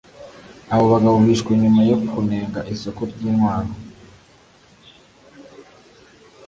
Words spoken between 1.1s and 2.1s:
bishwe nyuma yo